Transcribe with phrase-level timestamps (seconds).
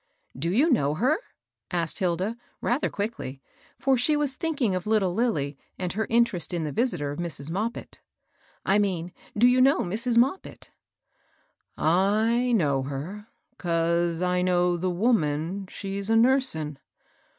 [0.15, 1.19] '*" Do you know her?"
[1.71, 3.39] asked Hilda, rather quickly,
[3.77, 7.51] for she was thinking of little Lilly, and her interest in the visitor of Mrs.
[7.51, 7.99] Moppit,
[8.65, 10.17] —I mean do you know Mrs.
[10.17, 10.69] Moppit?""
[11.77, 13.27] I know her,
[13.59, 16.79] 'cause I know the woman she's a nursin.'